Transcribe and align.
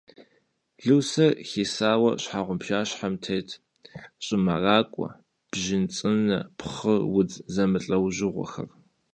Лусэ 0.85 1.27
хисауэ 1.47 2.11
щхьэгъубжащхьэм 2.21 3.13
тетт 3.23 3.59
щӏымэракӏуэ, 4.25 5.07
бжьын 5.51 5.85
цӏынэ, 5.95 6.39
пхъы, 6.57 6.95
удз 7.17 7.33
зэмылӏэужьыгъуэхэр. 7.53 8.69